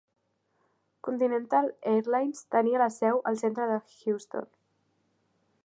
[1.07, 4.49] Continental Airlines tenia la seu al centre de Houston.